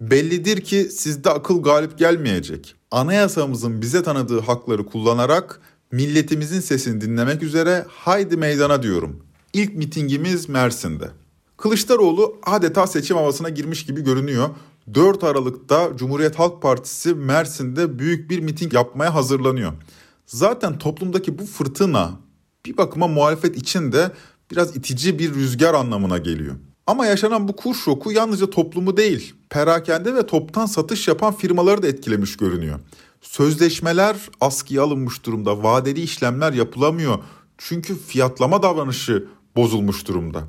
Bellidir 0.00 0.60
ki 0.60 0.84
sizde 0.84 1.30
akıl 1.30 1.62
galip 1.62 1.98
gelmeyecek. 1.98 2.74
Anayasamızın 2.90 3.82
bize 3.82 4.02
tanıdığı 4.02 4.40
hakları 4.40 4.86
kullanarak 4.86 5.60
milletimizin 5.92 6.60
sesini 6.60 7.00
dinlemek 7.00 7.42
üzere 7.42 7.84
haydi 7.88 8.36
meydana 8.36 8.82
diyorum. 8.82 9.22
İlk 9.52 9.74
mitingimiz 9.74 10.48
Mersin'de. 10.48 11.10
Kılıçdaroğlu 11.56 12.36
adeta 12.42 12.86
seçim 12.86 13.16
havasına 13.16 13.48
girmiş 13.48 13.86
gibi 13.86 14.00
görünüyor. 14.04 14.48
4 14.94 15.24
Aralık'ta 15.24 15.90
Cumhuriyet 15.96 16.38
Halk 16.38 16.62
Partisi 16.62 17.14
Mersin'de 17.14 17.98
büyük 17.98 18.30
bir 18.30 18.40
miting 18.40 18.74
yapmaya 18.74 19.14
hazırlanıyor. 19.14 19.72
Zaten 20.26 20.78
toplumdaki 20.78 21.38
bu 21.38 21.46
fırtına 21.46 22.10
bir 22.66 22.76
bakıma 22.76 23.08
muhalefet 23.08 23.56
için 23.56 23.92
de 23.92 24.12
biraz 24.50 24.76
itici 24.76 25.18
bir 25.18 25.34
rüzgar 25.34 25.74
anlamına 25.74 26.18
geliyor. 26.18 26.54
Ama 26.86 27.06
yaşanan 27.06 27.48
bu 27.48 27.56
kur 27.56 27.74
şoku 27.74 28.12
yalnızca 28.12 28.50
toplumu 28.50 28.96
değil, 28.96 29.34
perakende 29.50 30.14
ve 30.14 30.26
toptan 30.26 30.66
satış 30.66 31.08
yapan 31.08 31.34
firmaları 31.34 31.82
da 31.82 31.88
etkilemiş 31.88 32.36
görünüyor. 32.36 32.80
Sözleşmeler 33.20 34.16
askıya 34.40 34.82
alınmış 34.82 35.24
durumda, 35.26 35.62
vadeli 35.62 36.00
işlemler 36.00 36.52
yapılamıyor. 36.52 37.18
Çünkü 37.58 37.98
fiyatlama 37.98 38.62
davranışı 38.62 39.28
bozulmuş 39.56 40.08
durumda. 40.08 40.44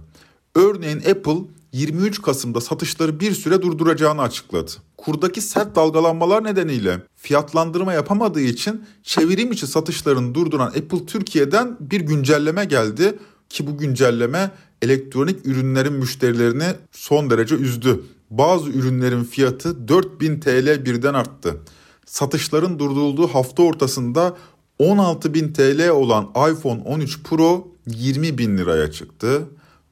Örneğin 0.58 0.98
Apple 0.98 1.38
23 1.74 2.22
Kasım'da 2.22 2.62
satışları 2.62 3.20
bir 3.20 3.32
süre 3.32 3.62
durduracağını 3.62 4.22
açıkladı. 4.22 4.72
Kurdaki 4.98 5.42
sert 5.42 5.76
dalgalanmalar 5.76 6.44
nedeniyle 6.44 7.02
fiyatlandırma 7.16 7.94
yapamadığı 7.94 8.42
için 8.42 8.86
çevirim 9.04 9.52
içi 9.52 9.68
satışlarını 9.68 10.36
durduran 10.36 10.68
Apple 10.68 11.06
Türkiye'den 11.06 11.78
bir 11.80 12.02
güncelleme 12.02 12.66
geldi 12.66 13.20
ki 13.50 13.68
bu 13.68 13.78
güncelleme 13.78 14.52
elektronik 14.82 15.46
ürünlerin 15.46 15.94
müşterilerini 15.94 16.68
son 16.92 17.30
derece 17.30 17.56
üzdü. 17.56 18.04
Bazı 18.30 18.70
ürünlerin 18.70 19.24
fiyatı 19.24 19.88
4000 19.88 20.40
TL 20.40 20.86
birden 20.86 21.14
arttı. 21.14 21.58
Satışların 22.06 22.80
durdurulduğu 22.80 23.28
hafta 23.28 23.64
ortasında 23.64 24.38
16.000 24.80 25.54
TL 25.54 25.90
olan 25.90 26.24
iPhone 26.52 26.82
13 26.82 27.24
Pro 27.24 27.68
20 27.88 28.38
bin 28.38 28.58
liraya 28.58 28.92
çıktı. 28.92 29.48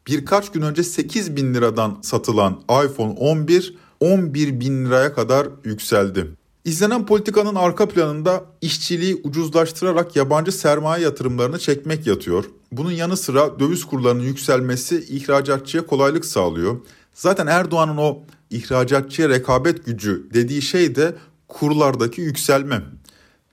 Birkaç 0.08 0.52
gün 0.52 0.62
önce 0.62 0.84
8 0.84 1.36
bin 1.36 1.54
liradan 1.54 1.98
satılan 2.02 2.62
iPhone 2.86 3.12
11 3.12 3.76
11 4.00 4.60
bin 4.60 4.86
liraya 4.86 5.14
kadar 5.14 5.48
yükseldi. 5.64 6.28
İzlenen 6.66 7.06
politikanın 7.06 7.56
arka 7.56 7.88
planında 7.88 8.44
işçiliği 8.62 9.22
ucuzlaştırarak 9.24 10.16
yabancı 10.16 10.52
sermaye 10.52 11.04
yatırımlarını 11.04 11.60
çekmek 11.60 12.08
yatıyor. 12.08 12.46
Bunun 12.72 12.92
yanı 12.92 13.18
sıra 13.18 13.60
döviz 13.60 13.86
kurlarının 13.86 14.24
yükselmesi 14.24 15.06
ihracatçıya 15.10 15.86
kolaylık 15.86 16.26
sağlıyor. 16.26 16.78
Zaten 17.14 17.48
Erdoğan'ın 17.48 17.98
o 17.98 18.20
ihracatçıya 18.50 19.30
rekabet 19.30 19.86
gücü 19.86 20.28
dediği 20.34 20.62
şey 20.62 20.96
de 20.96 21.16
kurlardaki 21.48 22.22
yükselme. 22.22 22.82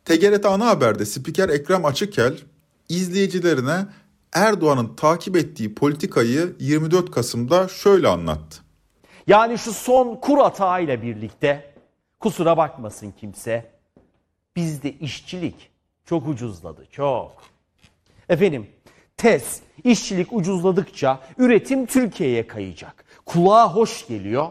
TGRT 0.05 0.47
Ana 0.47 0.67
Haber'de 0.67 1.07
spiker 1.07 1.49
Ekrem 1.49 1.85
Açıkel 1.85 2.39
izleyicilerine 2.89 3.87
Erdoğan'ın 4.33 4.97
takip 4.97 5.37
ettiği 5.37 5.75
politikayı 5.75 6.57
24 6.61 7.11
Kasım'da 7.11 7.69
şöyle 7.69 8.09
anlattı. 8.09 8.63
Yani 9.27 9.59
şu 9.59 9.73
son 9.73 10.17
kur 10.17 10.39
atağıyla 10.39 11.03
birlikte 11.03 11.75
kusura 12.21 12.57
bakmasın 12.57 13.15
kimse 13.21 13.71
bizde 14.57 14.93
işçilik 14.93 15.71
çok 16.05 16.29
ucuzladı 16.29 16.87
çok. 16.91 17.43
Efendim 18.29 18.67
tez 19.17 19.61
işçilik 19.85 20.33
ucuzladıkça 20.33 21.21
üretim 21.39 21.87
Türkiye'ye 21.87 22.47
kayacak. 22.47 23.05
Kulağa 23.27 23.75
hoş 23.75 24.07
geliyor 24.07 24.47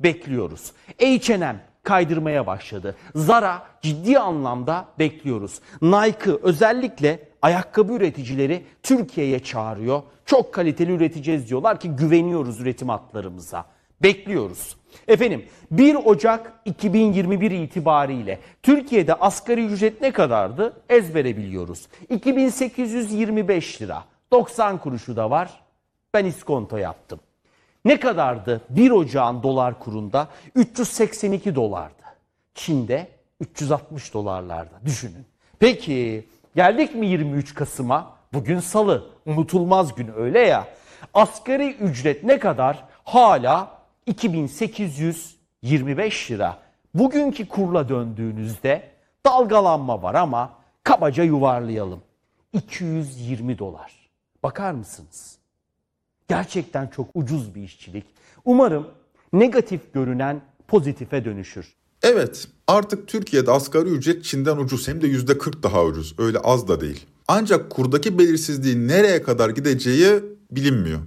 bekliyoruz. 0.00 0.72
H&M 1.00 1.60
kaydırmaya 1.82 2.46
başladı. 2.46 2.96
Zara 3.14 3.62
ciddi 3.82 4.18
anlamda 4.18 4.88
bekliyoruz. 4.98 5.60
Nike 5.82 6.30
özellikle 6.42 7.29
ayakkabı 7.42 7.92
üreticileri 7.92 8.64
Türkiye'ye 8.82 9.40
çağırıyor. 9.40 10.02
Çok 10.26 10.54
kaliteli 10.54 10.92
üreteceğiz 10.92 11.48
diyorlar 11.48 11.80
ki 11.80 11.88
güveniyoruz 11.88 12.60
üretim 12.60 12.88
hatlarımıza. 12.88 13.64
Bekliyoruz. 14.02 14.76
Efendim 15.08 15.44
1 15.70 15.94
Ocak 15.94 16.52
2021 16.64 17.50
itibariyle 17.50 18.38
Türkiye'de 18.62 19.14
asgari 19.14 19.66
ücret 19.66 20.00
ne 20.00 20.12
kadardı? 20.12 20.82
Ezbere 20.88 21.36
biliyoruz. 21.36 21.88
2825 22.08 23.82
lira. 23.82 24.04
90 24.30 24.78
kuruşu 24.78 25.16
da 25.16 25.30
var. 25.30 25.62
Ben 26.14 26.24
iskonto 26.24 26.76
yaptım. 26.76 27.20
Ne 27.84 28.00
kadardı 28.00 28.60
1 28.70 28.90
Ocağın 28.90 29.42
dolar 29.42 29.78
kurunda? 29.78 30.28
382 30.54 31.54
dolardı. 31.54 31.94
Çin'de 32.54 33.08
360 33.40 34.14
dolarlarda 34.14 34.80
düşünün. 34.84 35.26
Peki 35.58 36.26
geldik 36.54 36.94
mi 36.94 37.06
23 37.06 37.54
Kasım'a? 37.54 38.16
Bugün 38.32 38.60
salı. 38.60 39.10
Unutulmaz 39.26 39.94
gün 39.94 40.10
öyle 40.16 40.40
ya. 40.40 40.68
Asgari 41.14 41.72
ücret 41.72 42.24
ne 42.24 42.38
kadar? 42.38 42.84
Hala 43.04 43.78
2825 44.06 46.30
lira. 46.30 46.58
Bugünkü 46.94 47.48
kurla 47.48 47.88
döndüğünüzde 47.88 48.90
dalgalanma 49.26 50.02
var 50.02 50.14
ama 50.14 50.52
kabaca 50.84 51.24
yuvarlayalım. 51.24 52.02
220 52.52 53.58
dolar. 53.58 53.92
Bakar 54.42 54.72
mısınız? 54.72 55.38
Gerçekten 56.28 56.86
çok 56.86 57.06
ucuz 57.14 57.54
bir 57.54 57.62
işçilik. 57.62 58.06
Umarım 58.44 58.90
negatif 59.32 59.94
görünen 59.94 60.40
pozitife 60.68 61.24
dönüşür. 61.24 61.79
Evet 62.02 62.48
artık 62.66 63.08
Türkiye'de 63.08 63.50
asgari 63.50 63.88
ücret 63.88 64.24
Çin'den 64.24 64.56
ucuz 64.56 64.88
hem 64.88 65.02
de 65.02 65.06
%40 65.06 65.62
daha 65.62 65.84
ucuz 65.84 66.14
öyle 66.18 66.38
az 66.38 66.68
da 66.68 66.80
değil. 66.80 67.06
Ancak 67.28 67.70
kurdaki 67.70 68.18
belirsizliğin 68.18 68.88
nereye 68.88 69.22
kadar 69.22 69.50
gideceği 69.50 70.22
bilinmiyor. 70.50 70.98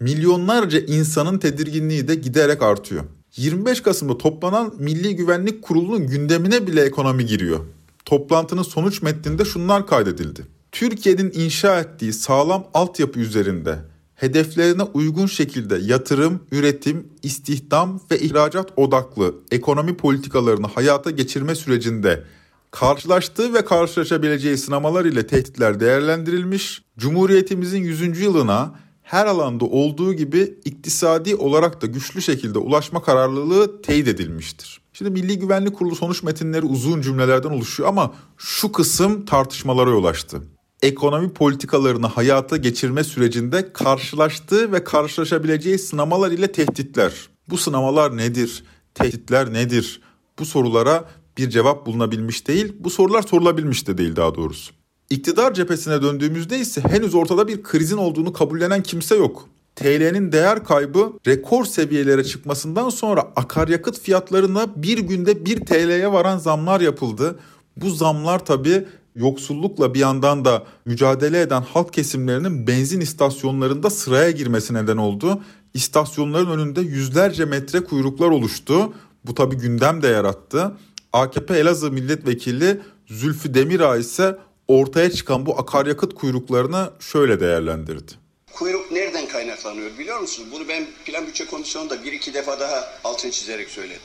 Milyonlarca 0.00 0.80
insanın 0.80 1.38
tedirginliği 1.38 2.08
de 2.08 2.14
giderek 2.14 2.62
artıyor. 2.62 3.04
25 3.36 3.80
Kasım'da 3.80 4.18
toplanan 4.18 4.74
Milli 4.78 5.16
Güvenlik 5.16 5.62
Kurulu'nun 5.62 6.06
gündemine 6.06 6.66
bile 6.66 6.82
ekonomi 6.82 7.26
giriyor. 7.26 7.60
Toplantının 8.04 8.62
sonuç 8.62 9.02
metninde 9.02 9.44
şunlar 9.44 9.86
kaydedildi. 9.86 10.46
Türkiye'nin 10.72 11.32
inşa 11.34 11.80
ettiği 11.80 12.12
sağlam 12.12 12.66
altyapı 12.74 13.20
üzerinde 13.20 13.78
hedeflerine 14.22 14.82
uygun 14.82 15.26
şekilde 15.26 15.78
yatırım, 15.82 16.40
üretim, 16.52 17.08
istihdam 17.22 18.00
ve 18.10 18.18
ihracat 18.18 18.72
odaklı 18.76 19.34
ekonomi 19.50 19.96
politikalarını 19.96 20.66
hayata 20.66 21.10
geçirme 21.10 21.54
sürecinde 21.54 22.24
karşılaştığı 22.70 23.54
ve 23.54 23.64
karşılaşabileceği 23.64 24.56
sınamalar 24.56 25.04
ile 25.04 25.26
tehditler 25.26 25.80
değerlendirilmiş, 25.80 26.82
Cumhuriyetimizin 26.98 27.82
100. 27.82 28.20
yılına 28.20 28.74
her 29.02 29.26
alanda 29.26 29.64
olduğu 29.64 30.14
gibi 30.14 30.54
iktisadi 30.64 31.36
olarak 31.36 31.82
da 31.82 31.86
güçlü 31.86 32.22
şekilde 32.22 32.58
ulaşma 32.58 33.02
kararlılığı 33.02 33.82
teyit 33.82 34.08
edilmiştir. 34.08 34.80
Şimdi 34.92 35.10
Milli 35.10 35.38
Güvenlik 35.38 35.76
Kurulu 35.76 35.96
sonuç 35.96 36.22
metinleri 36.22 36.66
uzun 36.66 37.00
cümlelerden 37.00 37.50
oluşuyor 37.50 37.88
ama 37.88 38.14
şu 38.36 38.72
kısım 38.72 39.24
tartışmalara 39.24 39.90
yol 39.90 40.04
açtı. 40.04 40.42
Ekonomi 40.82 41.32
politikalarını 41.32 42.06
hayata 42.06 42.56
geçirme 42.56 43.04
sürecinde 43.04 43.72
karşılaştığı 43.72 44.72
ve 44.72 44.84
karşılaşabileceği 44.84 45.78
sınamalar 45.78 46.30
ile 46.30 46.52
tehditler. 46.52 47.12
Bu 47.48 47.56
sınamalar 47.56 48.16
nedir? 48.16 48.64
Tehditler 48.94 49.52
nedir? 49.52 50.00
Bu 50.38 50.44
sorulara 50.44 51.04
bir 51.38 51.50
cevap 51.50 51.86
bulunabilmiş 51.86 52.48
değil, 52.48 52.72
bu 52.80 52.90
sorular 52.90 53.22
sorulabilmiş 53.22 53.88
de 53.88 53.98
değil 53.98 54.16
daha 54.16 54.34
doğrusu. 54.34 54.72
İktidar 55.10 55.54
cephesine 55.54 56.02
döndüğümüzde 56.02 56.58
ise 56.58 56.80
henüz 56.80 57.14
ortada 57.14 57.48
bir 57.48 57.62
krizin 57.62 57.96
olduğunu 57.96 58.32
kabullenen 58.32 58.82
kimse 58.82 59.16
yok. 59.16 59.48
TL'nin 59.76 60.32
değer 60.32 60.64
kaybı 60.64 61.12
rekor 61.26 61.64
seviyelere 61.64 62.24
çıkmasından 62.24 62.88
sonra 62.88 63.32
akaryakıt 63.36 64.00
fiyatlarına 64.00 64.66
bir 64.76 64.98
günde 64.98 65.44
1 65.44 65.60
TL'ye 65.60 66.12
varan 66.12 66.38
zamlar 66.38 66.80
yapıldı. 66.80 67.38
Bu 67.76 67.90
zamlar 67.90 68.44
tabii 68.44 68.86
yoksullukla 69.16 69.94
bir 69.94 69.98
yandan 69.98 70.44
da 70.44 70.62
mücadele 70.84 71.40
eden 71.40 71.62
halk 71.62 71.92
kesimlerinin 71.92 72.66
benzin 72.66 73.00
istasyonlarında 73.00 73.90
sıraya 73.90 74.30
girmesi 74.30 74.74
neden 74.74 74.96
oldu. 74.96 75.42
İstasyonların 75.74 76.50
önünde 76.50 76.80
yüzlerce 76.80 77.44
metre 77.44 77.80
kuyruklar 77.80 78.28
oluştu. 78.28 78.92
Bu 79.24 79.34
tabii 79.34 79.56
gündem 79.56 80.02
de 80.02 80.08
yarattı. 80.08 80.72
AKP 81.12 81.58
Elazığ 81.58 81.90
Milletvekili 81.90 82.80
Zülfü 83.06 83.54
Demirağ 83.54 83.96
ise 83.96 84.38
ortaya 84.68 85.10
çıkan 85.10 85.46
bu 85.46 85.58
akaryakıt 85.58 86.14
kuyruklarını 86.14 86.90
şöyle 87.00 87.40
değerlendirdi. 87.40 88.12
Kuyruk 88.52 88.92
nereden 88.92 89.28
kaynaklanıyor 89.28 89.98
biliyor 89.98 90.20
musunuz? 90.20 90.48
Bunu 90.52 90.68
ben 90.68 90.86
plan 91.04 91.26
bütçe 91.26 91.46
komisyonunda 91.46 92.04
bir 92.04 92.12
iki 92.12 92.34
defa 92.34 92.60
daha 92.60 92.92
altını 93.04 93.30
çizerek 93.30 93.68
söyledim. 93.68 94.00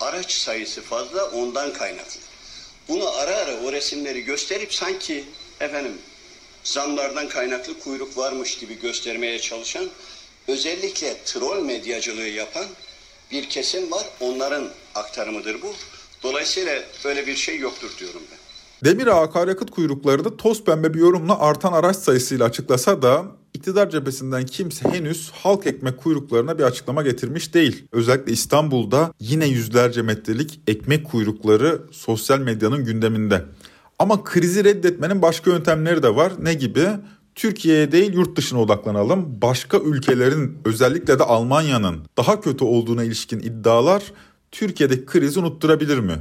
Araç 0.00 0.32
sayısı 0.32 0.82
fazla 0.82 1.24
ondan 1.24 1.72
kaynaklı. 1.72 2.20
Bunu 2.88 3.08
ara 3.08 3.36
ara 3.36 3.60
o 3.64 3.72
resimleri 3.72 4.24
gösterip 4.24 4.74
sanki 4.74 5.24
efendim 5.60 5.92
zamlardan 6.64 7.28
kaynaklı 7.28 7.78
kuyruk 7.80 8.16
varmış 8.16 8.58
gibi 8.58 8.80
göstermeye 8.80 9.38
çalışan 9.38 9.84
özellikle 10.48 11.16
troll 11.24 11.62
medyacılığı 11.64 12.28
yapan 12.28 12.64
bir 13.30 13.48
kesim 13.48 13.90
var. 13.90 14.04
Onların 14.20 14.68
aktarımıdır 14.94 15.62
bu. 15.62 15.72
Dolayısıyla 16.22 16.82
böyle 17.04 17.26
bir 17.26 17.36
şey 17.36 17.58
yoktur 17.58 17.90
diyorum 17.98 18.22
ben. 18.30 18.38
Demir 18.90 19.06
akaryakıt 19.06 19.70
kuyruklarını 19.70 20.36
toz 20.36 20.64
pembe 20.64 20.94
bir 20.94 20.98
yorumla 20.98 21.40
artan 21.40 21.72
araç 21.72 21.96
sayısıyla 21.96 22.46
açıklasa 22.46 23.02
da 23.02 23.24
iktidar 23.64 23.90
cephesinden 23.90 24.46
kimse 24.46 24.88
henüz 24.88 25.30
halk 25.30 25.66
ekmek 25.66 25.96
kuyruklarına 25.96 26.58
bir 26.58 26.62
açıklama 26.62 27.02
getirmiş 27.02 27.54
değil. 27.54 27.84
Özellikle 27.92 28.32
İstanbul'da 28.32 29.12
yine 29.20 29.46
yüzlerce 29.46 30.02
metrelik 30.02 30.60
ekmek 30.66 31.04
kuyrukları 31.04 31.82
sosyal 31.90 32.38
medyanın 32.38 32.84
gündeminde. 32.84 33.44
Ama 33.98 34.24
krizi 34.24 34.64
reddetmenin 34.64 35.22
başka 35.22 35.50
yöntemleri 35.50 36.02
de 36.02 36.16
var. 36.16 36.32
Ne 36.38 36.54
gibi? 36.54 36.88
Türkiye'ye 37.34 37.92
değil 37.92 38.12
yurt 38.12 38.36
dışına 38.36 38.60
odaklanalım. 38.60 39.42
Başka 39.42 39.78
ülkelerin 39.78 40.58
özellikle 40.64 41.18
de 41.18 41.24
Almanya'nın 41.24 41.96
daha 42.16 42.40
kötü 42.40 42.64
olduğuna 42.64 43.04
ilişkin 43.04 43.38
iddialar 43.38 44.02
Türkiye'deki 44.52 45.06
krizi 45.06 45.40
unutturabilir 45.40 45.98
mi? 45.98 46.14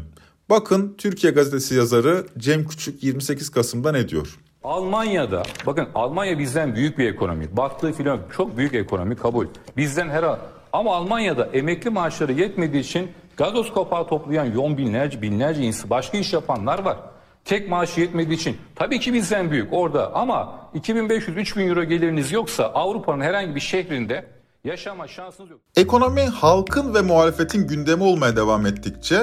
Bakın 0.50 0.96
Türkiye 0.98 1.34
Gazetesi 1.34 1.76
yazarı 1.76 2.28
Cem 2.38 2.68
Küçük 2.68 3.04
28 3.04 3.50
Kasım'da 3.50 3.92
ne 3.92 4.10
diyor? 4.10 4.40
Almanya'da, 4.64 5.44
bakın 5.66 5.88
Almanya 5.96 6.40
bizden 6.40 6.76
büyük 6.76 6.98
bir 6.98 7.10
ekonomi. 7.10 7.58
Baktığı 7.58 7.94
filan 7.94 8.20
çok 8.36 8.58
büyük 8.58 8.74
ekonomi 8.74 9.16
kabul. 9.16 9.48
Bizden 9.78 10.10
her 10.10 10.26
ama 10.74 10.96
Almanya'da 10.96 11.46
emekli 11.46 11.90
maaşları 11.90 12.34
yetmediği 12.34 12.84
için 12.84 13.12
gazoz 13.38 13.74
kapağı 13.74 14.08
toplayan 14.08 14.46
yon 14.46 14.78
binlerce 14.78 15.22
binlerce 15.22 15.62
insan 15.62 15.90
başka 15.90 16.18
iş 16.18 16.34
yapanlar 16.34 16.80
var. 16.80 16.98
Tek 17.46 17.70
maaşı 17.70 18.02
yetmediği 18.02 18.38
için 18.38 18.58
tabii 18.76 19.00
ki 19.00 19.14
bizden 19.14 19.52
büyük 19.52 19.74
orada 19.74 20.16
ama 20.16 20.56
2500-3000 20.76 21.70
euro 21.70 21.84
geliriniz 21.84 22.32
yoksa 22.32 22.64
Avrupa'nın 22.64 23.22
herhangi 23.22 23.56
bir 23.56 23.60
şehrinde 23.60 24.26
yaşama 24.64 25.08
şansınız 25.08 25.50
yok. 25.50 25.60
Ekonomi 25.76 26.22
halkın 26.22 26.94
ve 26.94 27.02
muhalefetin 27.02 27.68
gündemi 27.68 28.04
olmaya 28.04 28.36
devam 28.36 28.66
ettikçe 28.66 29.18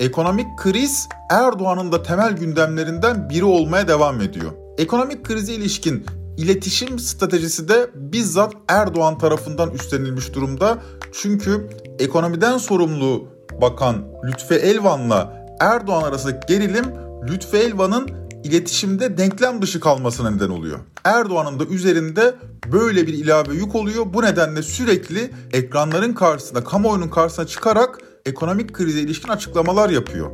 ekonomik 0.00 0.58
kriz 0.58 1.08
Erdoğan'ın 1.30 1.92
da 1.92 2.02
temel 2.02 2.32
gündemlerinden 2.36 3.30
biri 3.30 3.44
olmaya 3.44 3.88
devam 3.88 4.20
ediyor. 4.20 4.61
Ekonomik 4.78 5.24
krize 5.24 5.52
ilişkin 5.54 6.06
iletişim 6.36 6.98
stratejisi 6.98 7.68
de 7.68 7.90
bizzat 7.94 8.52
Erdoğan 8.68 9.18
tarafından 9.18 9.70
üstlenilmiş 9.70 10.34
durumda. 10.34 10.78
Çünkü 11.12 11.70
ekonomiden 11.98 12.58
sorumlu 12.58 13.28
bakan 13.60 14.04
Lütfi 14.24 14.54
Elvan'la 14.54 15.46
Erdoğan 15.60 16.02
arasındaki 16.02 16.46
gerilim 16.54 16.84
Lütfi 17.28 17.56
Elvan'ın 17.56 18.08
iletişimde 18.44 19.18
denklem 19.18 19.62
dışı 19.62 19.80
kalmasına 19.80 20.30
neden 20.30 20.48
oluyor. 20.48 20.78
Erdoğan'ın 21.04 21.60
da 21.60 21.64
üzerinde 21.64 22.34
böyle 22.72 23.06
bir 23.06 23.14
ilave 23.14 23.54
yük 23.54 23.74
oluyor. 23.74 24.06
Bu 24.14 24.22
nedenle 24.22 24.62
sürekli 24.62 25.30
ekranların 25.52 26.12
karşısında, 26.12 26.64
kamuoyunun 26.64 27.08
karşısına 27.08 27.46
çıkarak 27.46 27.98
ekonomik 28.26 28.72
krize 28.72 29.00
ilişkin 29.00 29.28
açıklamalar 29.28 29.90
yapıyor. 29.90 30.30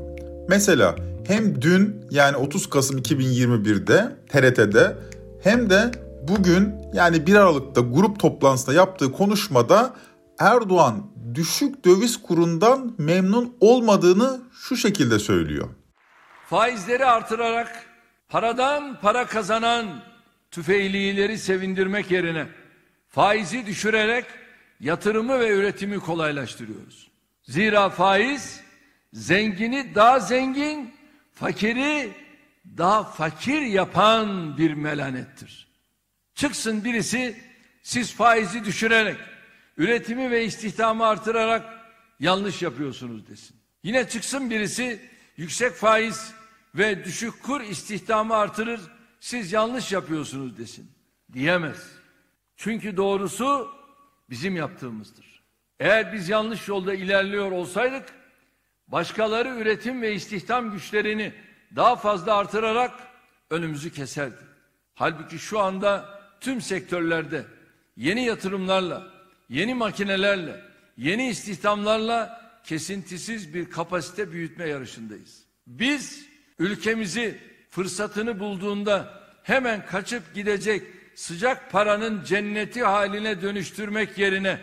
Mesela 0.49 0.97
hem 1.29 1.63
dün 1.63 2.07
yani 2.11 2.37
30 2.37 2.71
Kasım 2.71 2.99
2021'de 2.99 4.17
TRT'de 4.29 4.97
hem 5.43 5.71
de 5.71 5.91
bugün 6.29 6.75
yani 6.93 7.27
1 7.27 7.35
Aralık'ta 7.35 7.81
grup 7.81 8.21
toplantısında 8.21 8.75
yaptığı 8.77 9.13
konuşmada 9.13 9.95
Erdoğan 10.39 11.11
düşük 11.35 11.85
döviz 11.85 12.23
kurundan 12.23 12.95
memnun 12.99 13.57
olmadığını 13.61 14.41
şu 14.53 14.77
şekilde 14.77 15.19
söylüyor. 15.19 15.69
Faizleri 16.47 17.05
artırarak 17.07 17.87
paradan 18.29 19.01
para 19.01 19.27
kazanan 19.27 19.87
tüfeğlileri 20.51 21.39
sevindirmek 21.39 22.11
yerine 22.11 22.47
faizi 23.09 23.67
düşürerek 23.67 24.25
yatırımı 24.81 25.41
ve 25.41 25.49
üretimi 25.49 25.99
kolaylaştırıyoruz. 25.99 27.11
Zira 27.43 27.89
faiz 27.89 28.61
zengini 29.13 29.95
daha 29.95 30.21
zengin, 30.21 30.98
fakiri 31.41 32.13
daha 32.77 33.05
fakir 33.05 33.63
yapan 33.63 34.59
bir 34.59 34.75
melanettir. 34.75 35.69
Çıksın 36.35 36.85
birisi 36.85 37.37
siz 37.83 38.15
faizi 38.15 38.65
düşürerek, 38.65 39.17
üretimi 39.77 40.31
ve 40.31 40.45
istihdamı 40.45 41.07
artırarak 41.07 41.67
yanlış 42.21 42.63
yapıyorsunuz 42.63 43.29
desin. 43.29 43.57
Yine 43.83 44.09
çıksın 44.09 44.51
birisi 44.51 45.01
yüksek 45.37 45.73
faiz 45.73 46.33
ve 46.75 47.05
düşük 47.05 47.43
kur 47.43 47.61
istihdamı 47.61 48.35
artırır, 48.35 48.81
siz 49.21 49.53
yanlış 49.53 49.93
yapıyorsunuz 49.93 50.59
desin. 50.59 50.91
Diyemez. 51.33 51.87
Çünkü 52.57 52.97
doğrusu 52.97 53.71
bizim 54.31 54.57
yaptığımızdır. 54.57 55.43
Eğer 55.81 56.13
biz 56.13 56.29
yanlış 56.29 56.69
yolda 56.69 56.95
ilerliyor 56.95 57.53
olsaydık, 57.53 58.18
başkaları 58.89 59.49
üretim 59.49 60.03
ve 60.03 60.15
istihdam 60.15 60.71
güçlerini 60.71 61.33
daha 61.77 61.97
fazla 61.97 62.37
artırarak 62.37 62.95
önümüzü 63.51 63.93
keserdi. 63.93 64.49
Halbuki 64.95 65.39
şu 65.39 65.61
anda 65.61 66.21
tüm 66.41 66.61
sektörlerde 66.61 67.45
yeni 67.97 68.25
yatırımlarla, 68.25 69.07
yeni 69.49 69.75
makinelerle, 69.75 70.61
yeni 70.97 71.29
istihdamlarla 71.29 72.49
kesintisiz 72.65 73.55
bir 73.55 73.71
kapasite 73.71 74.33
büyütme 74.33 74.69
yarışındayız. 74.69 75.45
Biz 75.67 76.27
ülkemizi 76.59 77.39
fırsatını 77.71 78.41
bulduğunda 78.41 79.23
hemen 79.43 79.87
kaçıp 79.87 80.35
gidecek 80.35 80.83
sıcak 81.15 81.73
paranın 81.73 82.25
cenneti 82.25 82.83
haline 82.83 83.43
dönüştürmek 83.43 84.19
yerine 84.19 84.59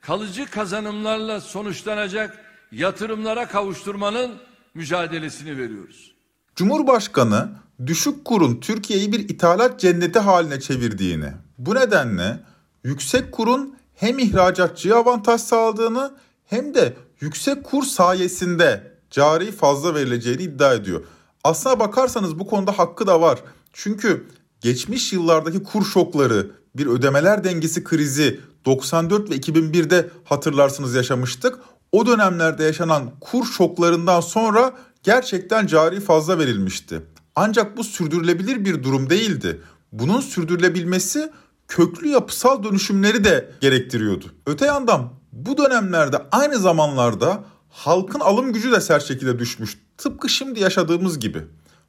kalıcı 0.00 0.50
kazanımlarla 0.50 1.40
sonuçlanacak 1.40 2.45
yatırımlara 2.72 3.48
kavuşturmanın 3.48 4.30
mücadelesini 4.74 5.58
veriyoruz. 5.58 6.14
Cumhurbaşkanı 6.56 7.48
düşük 7.86 8.24
kurun 8.24 8.60
Türkiye'yi 8.60 9.12
bir 9.12 9.28
ithalat 9.28 9.80
cenneti 9.80 10.18
haline 10.18 10.60
çevirdiğini, 10.60 11.32
bu 11.58 11.74
nedenle 11.74 12.40
yüksek 12.84 13.32
kurun 13.32 13.76
hem 13.94 14.18
ihracatçıya 14.18 14.96
avantaj 14.96 15.40
sağladığını 15.40 16.14
hem 16.46 16.74
de 16.74 16.96
yüksek 17.20 17.64
kur 17.64 17.82
sayesinde 17.82 18.92
cari 19.10 19.52
fazla 19.52 19.94
verileceğini 19.94 20.42
iddia 20.42 20.74
ediyor. 20.74 21.04
Aslına 21.44 21.80
bakarsanız 21.80 22.38
bu 22.38 22.46
konuda 22.46 22.78
hakkı 22.78 23.06
da 23.06 23.20
var. 23.20 23.38
Çünkü 23.72 24.26
geçmiş 24.60 25.12
yıllardaki 25.12 25.62
kur 25.62 25.84
şokları, 25.84 26.50
bir 26.76 26.86
ödemeler 26.86 27.44
dengesi 27.44 27.84
krizi 27.84 28.40
94 28.64 29.30
ve 29.30 29.36
2001'de 29.36 30.10
hatırlarsınız 30.24 30.94
yaşamıştık. 30.94 31.58
O 31.96 32.06
dönemlerde 32.06 32.64
yaşanan 32.64 33.10
kur 33.20 33.44
şoklarından 33.44 34.20
sonra 34.20 34.72
gerçekten 35.02 35.66
cari 35.66 36.00
fazla 36.00 36.38
verilmişti. 36.38 37.02
Ancak 37.34 37.76
bu 37.76 37.84
sürdürülebilir 37.84 38.64
bir 38.64 38.82
durum 38.82 39.10
değildi. 39.10 39.60
Bunun 39.92 40.20
sürdürülebilmesi 40.20 41.32
köklü 41.68 42.08
yapısal 42.08 42.62
dönüşümleri 42.62 43.24
de 43.24 43.50
gerektiriyordu. 43.60 44.24
Öte 44.46 44.66
yandan 44.66 45.12
bu 45.32 45.58
dönemlerde 45.58 46.16
aynı 46.32 46.58
zamanlarda 46.58 47.44
halkın 47.70 48.20
alım 48.20 48.52
gücü 48.52 48.72
de 48.72 48.80
sert 48.80 49.04
şekilde 49.04 49.38
düşmüş. 49.38 49.78
Tıpkı 49.98 50.28
şimdi 50.28 50.60
yaşadığımız 50.60 51.18
gibi. 51.18 51.42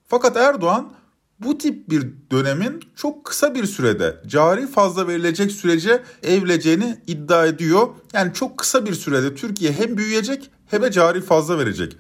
Fakat 0.08 0.38
Erdoğan 0.38 0.92
bu 1.40 1.58
tip 1.58 1.90
bir 1.90 2.08
dönemin 2.32 2.82
çok 2.96 3.26
kısa 3.26 3.56
bir 3.56 3.66
sürede 3.66 4.22
cari 4.28 4.68
fazla 4.68 5.08
verilecek 5.08 5.52
sürece 5.52 6.04
evleneceğini 6.24 6.98
iddia 7.08 7.46
ediyor. 7.46 7.88
Yani 8.14 8.34
çok 8.34 8.58
kısa 8.58 8.86
bir 8.86 8.94
sürede 8.94 9.36
Türkiye 9.36 9.72
hem 9.72 9.98
büyüyecek 9.98 10.52
hem 10.68 10.82
de 10.82 10.92
cari 10.92 11.22
fazla 11.22 11.58
verecek. 11.58 11.98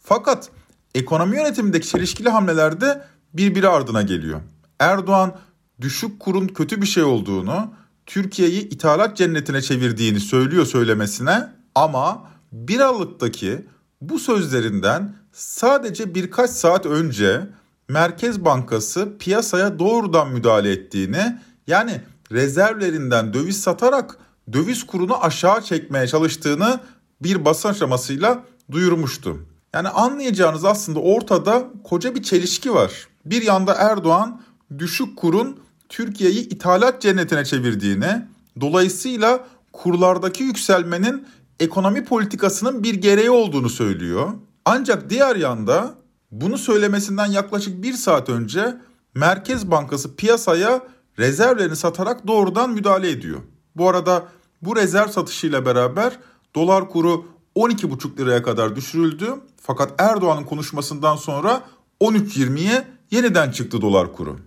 Fakat 0.00 0.50
ekonomi 0.94 1.36
yönetimindeki 1.36 1.88
çelişkili 1.88 2.28
hamlelerde 2.28 3.04
birbiri 3.34 3.68
ardına 3.68 4.02
geliyor. 4.02 4.40
Erdoğan 4.78 5.36
düşük 5.80 6.20
kurun 6.20 6.46
kötü 6.48 6.82
bir 6.82 6.86
şey 6.86 7.02
olduğunu, 7.02 7.74
Türkiye'yi 8.06 8.68
ithalat 8.68 9.16
cennetine 9.16 9.62
çevirdiğini 9.62 10.20
söylüyor 10.20 10.66
söylemesine 10.66 11.48
ama 11.74 12.30
bir 12.52 12.80
Aralık'taki 12.80 13.66
bu 14.00 14.18
sözlerinden 14.18 15.14
sadece 15.32 16.14
birkaç 16.14 16.50
saat 16.50 16.86
önce 16.86 17.46
Merkez 17.90 18.44
Bankası 18.44 19.18
piyasaya 19.18 19.78
doğrudan 19.78 20.32
müdahale 20.32 20.72
ettiğini 20.72 21.38
yani 21.66 22.00
rezervlerinden 22.32 23.34
döviz 23.34 23.60
satarak 23.60 24.16
döviz 24.52 24.86
kurunu 24.86 25.24
aşağı 25.24 25.62
çekmeye 25.62 26.06
çalıştığını 26.06 26.80
bir 27.22 27.44
basın 27.44 27.68
aşamasıyla 27.68 28.44
duyurmuştu. 28.70 29.46
Yani 29.74 29.88
anlayacağınız 29.88 30.64
aslında 30.64 31.00
ortada 31.00 31.64
koca 31.84 32.14
bir 32.14 32.22
çelişki 32.22 32.74
var. 32.74 33.08
Bir 33.24 33.42
yanda 33.42 33.74
Erdoğan 33.74 34.42
düşük 34.78 35.16
kurun 35.16 35.60
Türkiye'yi 35.88 36.48
ithalat 36.48 37.02
cennetine 37.02 37.44
çevirdiğini, 37.44 38.22
dolayısıyla 38.60 39.44
kurlardaki 39.72 40.42
yükselmenin 40.42 41.26
ekonomi 41.60 42.04
politikasının 42.04 42.82
bir 42.82 42.94
gereği 42.94 43.30
olduğunu 43.30 43.68
söylüyor. 43.68 44.32
Ancak 44.64 45.10
diğer 45.10 45.36
yanda 45.36 45.99
bunu 46.30 46.58
söylemesinden 46.58 47.26
yaklaşık 47.26 47.82
bir 47.82 47.92
saat 47.92 48.28
önce 48.28 48.76
Merkez 49.14 49.70
Bankası 49.70 50.16
piyasaya 50.16 50.82
rezervlerini 51.18 51.76
satarak 51.76 52.26
doğrudan 52.26 52.70
müdahale 52.70 53.10
ediyor. 53.10 53.40
Bu 53.76 53.88
arada 53.88 54.24
bu 54.62 54.76
rezerv 54.76 55.08
satışıyla 55.08 55.66
beraber 55.66 56.18
dolar 56.54 56.88
kuru 56.88 57.24
12,5 57.56 58.18
liraya 58.18 58.42
kadar 58.42 58.76
düşürüldü. 58.76 59.34
Fakat 59.60 59.92
Erdoğan'ın 59.98 60.44
konuşmasından 60.44 61.16
sonra 61.16 61.62
13.20'ye 62.00 62.88
yeniden 63.10 63.50
çıktı 63.50 63.80
dolar 63.80 64.12
kuru. 64.12 64.38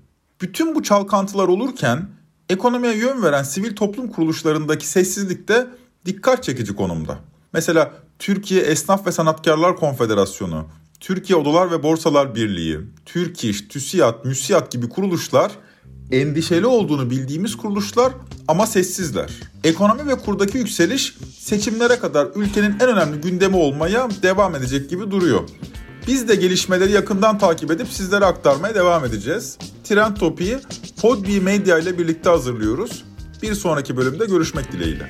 Bütün 0.42 0.76
bu 0.76 0.84
çalkantılar 0.84 1.48
olurken 1.48 2.10
ekonomiye 2.50 2.98
yön 2.98 3.24
veren 3.24 3.44
sivil 3.44 3.76
toplum 3.76 4.12
kuruluşlarındaki 4.12 4.88
sessizlik 4.88 5.48
de 5.48 5.68
dikkat 6.06 6.44
çekici 6.44 6.76
konumda. 6.76 7.18
Mesela 7.54 7.94
Türkiye 8.20 8.62
Esnaf 8.62 9.08
ve 9.08 9.12
Sanatkarlar 9.12 9.76
Konfederasyonu, 9.76 10.66
Türkiye 11.04 11.40
Odalar 11.40 11.72
ve 11.72 11.84
Borsalar 11.84 12.36
Birliği, 12.36 12.80
Türk 13.06 13.44
İş, 13.44 13.62
TÜSİAD, 13.62 14.26
MÜSİAD 14.26 14.72
gibi 14.72 14.90
kuruluşlar 14.90 15.52
endişeli 16.12 16.66
olduğunu 16.66 17.10
bildiğimiz 17.10 17.58
kuruluşlar 17.58 18.14
ama 18.48 18.68
sessizler. 18.68 19.30
Ekonomi 19.64 20.08
ve 20.08 20.16
kurdaki 20.16 20.58
yükseliş 20.58 21.16
seçimlere 21.40 22.00
kadar 22.00 22.28
ülkenin 22.36 22.76
en 22.80 22.88
önemli 22.90 23.22
gündemi 23.22 23.56
olmaya 23.56 24.10
devam 24.22 24.56
edecek 24.56 24.90
gibi 24.90 25.12
duruyor. 25.12 25.50
Biz 26.08 26.28
de 26.28 26.36
gelişmeleri 26.36 26.92
yakından 26.92 27.38
takip 27.38 27.72
edip 27.72 27.88
sizlere 27.88 28.26
aktarmaya 28.26 28.76
devam 28.76 29.06
edeceğiz. 29.06 29.58
Trend 29.84 30.18
Topi'yi 30.18 30.58
Podbi 31.02 31.42
Medya 31.42 31.80
ile 31.80 31.98
birlikte 31.98 32.30
hazırlıyoruz. 32.30 33.04
Bir 33.42 33.54
sonraki 33.54 33.98
bölümde 33.98 34.26
görüşmek 34.26 34.72
dileğiyle. 34.72 35.10